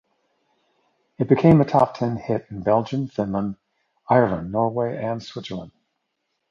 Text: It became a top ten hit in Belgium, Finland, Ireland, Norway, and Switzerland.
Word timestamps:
It 1.19 1.29
became 1.29 1.61
a 1.61 1.63
top 1.63 1.95
ten 1.95 2.17
hit 2.17 2.47
in 2.49 2.63
Belgium, 2.63 3.05
Finland, 3.07 3.57
Ireland, 4.09 4.51
Norway, 4.51 4.97
and 4.97 5.21
Switzerland. 5.21 5.73